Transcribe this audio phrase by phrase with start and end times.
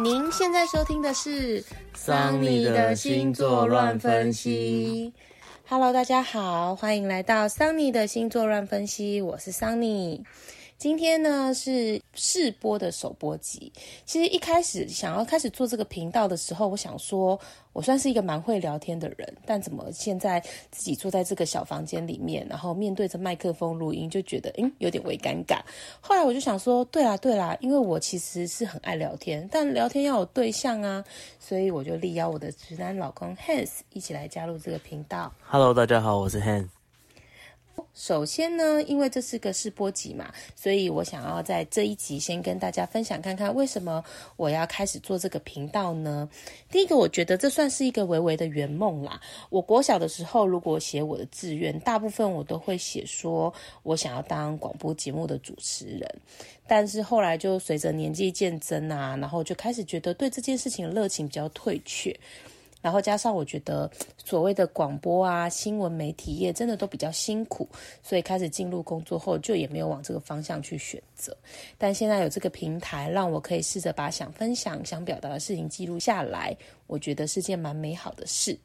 [0.00, 5.12] 您现在收听的是桑尼的星座乱分析。
[5.68, 10.22] Hello，大家好，欢迎来到桑尼的星座乱分析，我是桑尼。
[10.78, 13.72] 今天呢是试播的首播集。
[14.04, 17.36] 其实一开始想要开始做这个频道的时候，我想说，
[17.72, 20.38] 我算是一个蛮会聊天的人，但怎么现在
[20.70, 25.58] 自己坐在这个小房间里面，然后面对着麦克风录音，就觉得嗯有点微尴尬。
[26.00, 31.04] 后来我就想说，对啦对啦，因为我其实是很爱聊天，但聊天要有对象啊，
[31.40, 35.32] 所以我就力邀我的直男老公 Hans 一起来加入这个频道。
[35.40, 36.77] Hello，大家好，我是 Hans。
[37.94, 44.04] 首先呢，因为这是个试播集嘛，所以我想要在这一集先跟大家分享看看为什么
[44.36, 46.28] 我要开始做这个频道呢？
[46.70, 49.20] 第一个，我觉得这算是一个微微的圆梦啦。
[49.50, 56.08] 我国小的时候，如果写我的志愿，大部分我都会写说我想要当广播节目的主持人，
[56.66, 62.14] 但是后来就随着年纪渐增啊，然后就开始觉得对这件事情的热情比较退却。
[62.80, 67.68] 然后加上我觉得所谓的广播啊、新闻媒体业真的都比较辛苦，
[68.02, 71.36] 所以开始进入工作后就也没有往这个方向去选择。
[71.76, 76.56] 但现在有这个平台，让我可以试着把想分享、想表达的事情记录下来，
[76.86, 78.58] 我觉得是件蛮美好的事。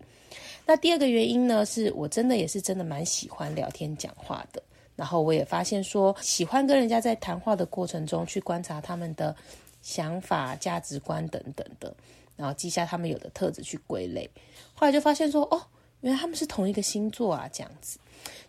[0.66, 4.62] 那第二个原因呢，是我真的也是真的蛮喜欢聊天讲话的。
[4.96, 9.36] 然后我也发现说，喜欢跟人家在谈话的过程中去观察他们的
[9.82, 11.94] 想法、价值观等等的。
[12.36, 14.30] 然后记下他们有的特质去归类，
[14.74, 15.62] 后来就发现说，哦，
[16.02, 18.00] 原来他们是同一个星座啊，这样子。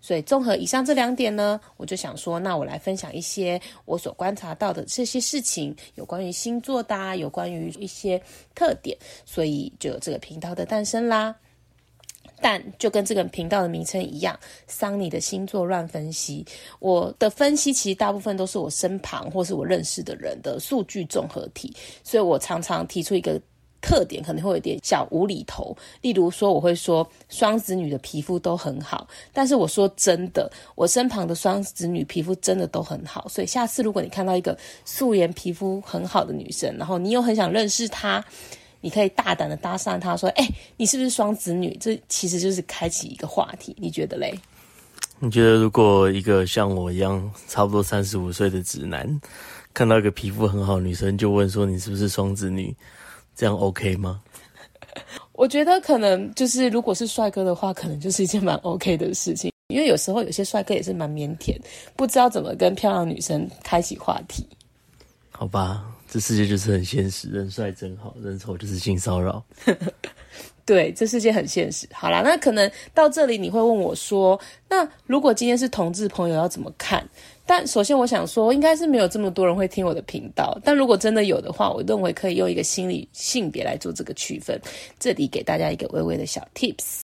[0.01, 8.23] 所以综合以上这两点呢，我就想说，那我来分享一些我所观察到的这些事情，有关于星座的，有关于一些
[8.55, 11.35] 特点，所以就有这个频道的诞生啦。
[12.41, 16.45] 但就跟这个频道的名称一样，桑尼的星座乱分析。
[16.79, 23.41] 我的分析其实大部分都是我身旁或是我认识的人的数据综合体，所以我常常提出一个。
[23.85, 34.57] 特点可能会有点小无厘头，例如说我会说双子女的皮肤都很好，但是我说真的，我身旁的双子女皮肤真的都很好，所以下次如果你看到一个
[34.87, 38.25] 素颜皮肤很好的女生，然后你又很想认识她，
[38.81, 44.35] 你可以大胆的搭讪她说：“哎，你是不是双子女？”这其实就是开启一个话题，你觉得嘞？
[45.19, 49.21] 你觉得如果一个像我一样差不多三十五岁的直男，
[49.75, 52.75] 看到一个皮肤很好的女生，就问说：“你是不是双子女？”
[53.35, 54.21] 这样 OK 吗？
[55.33, 59.51] 我觉得可能就是，如果是帅哥的话，可能就是一件蛮 OK 的事情。
[59.69, 61.57] 因为有时候有些帅哥也是蛮腼腆，
[61.97, 64.47] 不知道怎么跟漂亮女生开启话题。
[65.31, 69.43] 好吧，这世界就是很现实，人帅真好，人丑就是性骚扰。
[70.67, 71.87] 对，这世界很现实。
[71.93, 77.07] 好啦，那可能到这里你会问我说，那如果今天是同志朋友要怎么看？
[77.47, 80.59] 但首先我想说，应该是没有这么多人会听我的频道。
[80.65, 84.59] 但如果真的有的话，我认为可以用一个心理性别来做这个区分。
[84.99, 87.01] 这里给大家一个微微的小 tips。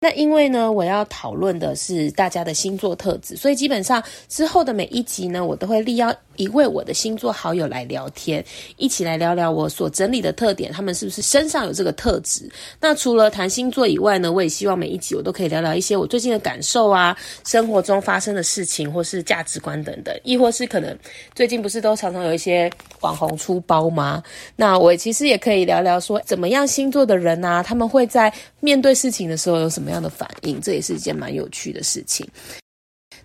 [0.00, 8.44] 那因为呢，我要讨论的是大家的星座特质，所以基本上之后的每一集呢，我都会力邀一位我的星座好友来聊天，
[8.76, 12.48] 一起来聊聊我所整理的特点，他们是不是身上有这个特质？
[12.80, 20.96] 那除了谈星座以外呢，我也希望每一集我都可以聊聊一些我最近的感受啊，生活中发生的事情，或是价值观等等，亦或是可能
[21.34, 22.70] 最近不是都常常有一些
[23.00, 24.22] 网红出包吗？
[24.56, 30.60] 那我其实也可以聊聊说，怎么样星座的人啊，他们会在面对事情的时候有什么样的反应？
[30.60, 32.26] 这也是一件蛮有趣的事情。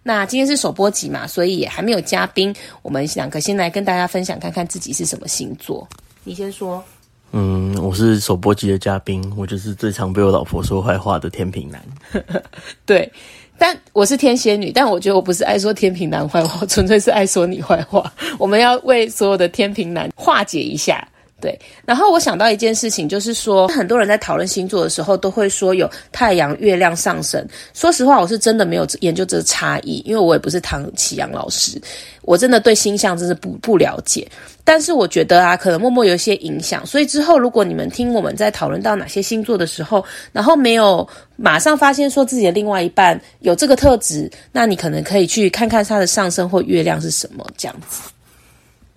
[0.03, 2.53] 那今天是首播集嘛，所以也还没有嘉宾。
[2.81, 5.87] 我们两个先来跟大家分享，看看自己是什么星座。
[6.23, 6.83] 你先说。
[7.31, 11.79] 嗯，我是首播集的嘉宾，我就是最常被我老婆说坏话的天秤男。
[12.87, 13.11] 对，
[13.55, 18.11] 但我是天蝎女，但我觉得我不是爱说天秤男坏话， 纯粹是爱说你坏话。
[18.39, 21.07] 我们要为所有的天秤男化解一下。
[21.41, 27.45] 对，然后我想到一件事情，就是说很多人在讨论星座的时候，都会说有太阳、月亮、上升。
[27.73, 31.81] 说实话，我是真的没有研究这个差异，因为我也不是唐启阳老师，
[32.23, 34.27] 我真的对星象真是不不了解。
[34.63, 36.85] 但是我觉得啊，可能默默有一些影响。
[36.85, 41.07] 所以之后如果你们听我们在讨论到哪些星座的时候，然后没有
[41.37, 48.11] 马上发现说自己的另外一半有这个特质，那你可能可以去看看他的上升或月亮是什么这样子。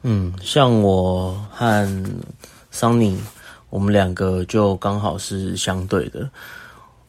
[0.02, 2.04] 嗯，像我和
[2.70, 3.16] 桑尼，
[3.70, 6.28] 我们两个就刚好是相对的。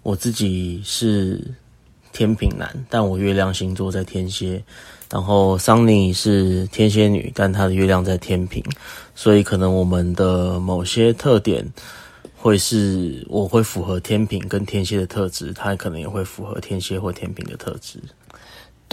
[0.04, 1.42] 我自己是
[2.12, 4.62] 天秤男，但我月亮星座在天蝎；
[5.10, 8.62] 然后桑尼是天蝎女，但她的月亮在天秤，
[9.16, 11.66] 所以可能我们的某些特点
[12.36, 17.98] 会是我会符合天平跟天蝎的特质，她可能也会符合天蝎或天平的特质。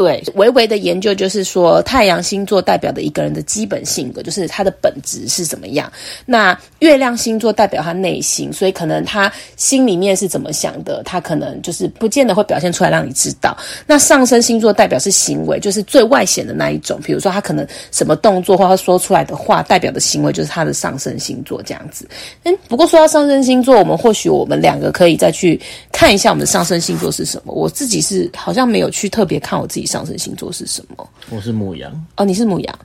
[0.00, 5.92] 对，微微的研究就是说，太阳星座代表的一个人的基本性格，就是他的本质是怎么样。
[6.24, 13.54] 那月亮星座代表他内心，所以可能他心里面是怎么想的，他可能就是不见得会表现出来让你知道。
[13.86, 16.98] 那上升星座代表是行为，就是最外显的那一种。
[17.04, 22.08] 比如说他可能什么动作或他说出来的话，代表的行为就是他的上升星座这样子。
[22.44, 25.60] 嗯，不过说到上升星座，我们或许我们两个可以再去
[25.92, 27.52] 看一下我们的上升星座是什么。
[27.52, 31.08] 我自己是好像没有去特别看我自己上升星座是什么。
[31.28, 32.78] 我是母羊哦，你是母羊，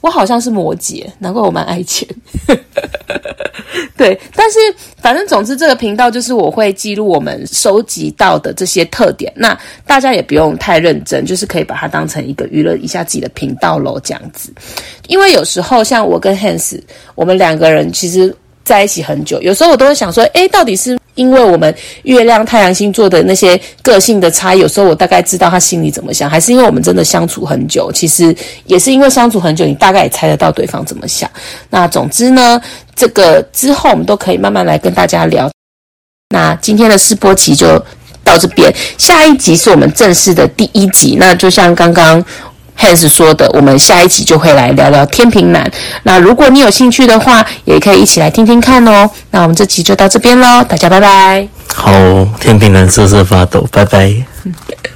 [0.00, 2.08] 我好像是摩羯，难怪我蛮爱钱。
[3.96, 4.58] 对，但是
[4.98, 14.52] 反正总之这个频道就是我会记录我们收集到的这些特点，那大家也不用太认真，就是可以把它当成一个娱乐一下自己的频道喽，这样子。
[15.08, 16.80] 因为有时候像我跟 Hans，
[17.14, 18.34] 我们两个人其实
[18.66, 20.98] 在一起很久，有时候我都会想说，诶，到底是。
[21.16, 28.36] 因为我们月亮、太阳星座的那些个性的差异，有时候我大概知道他心里怎么想，还是因为我们真的相处很久，其实
[28.66, 31.26] 也是因为相处很久，你大概也猜得到对方怎么想。
[31.70, 32.60] 那总之呢，
[32.94, 35.50] 这个之后我们都可以慢慢来跟大家聊。
[36.28, 37.82] 那今天的试播集就
[38.22, 41.16] 到这边，下一集是我们正式的第一集。
[41.18, 42.22] 那就像刚刚。
[42.78, 45.70] Hans 说的，我们下一集就会来聊聊天平男。
[46.02, 49.08] 那如果你有兴趣的话，也可以一起来听听看哦。
[49.30, 51.48] 那我们这期就到这边喽，大家拜拜。
[51.74, 51.90] 好，
[52.40, 54.14] 天平男瑟瑟发抖，拜拜。